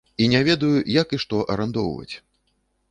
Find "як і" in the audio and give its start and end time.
1.01-1.21